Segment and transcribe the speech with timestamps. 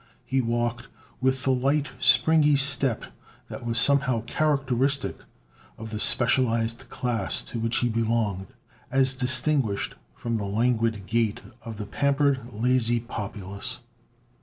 [0.25, 0.87] He walked
[1.21, 3.05] with the light, springy step
[3.49, 5.15] that was somehow characteristic
[5.77, 8.47] of the specialized class to which he belonged,
[8.89, 13.77] as distinguished from the languid gait of the pampered, lazy populace.